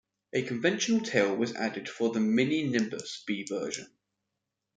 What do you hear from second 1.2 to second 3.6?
was added for the Mini-Nimbus B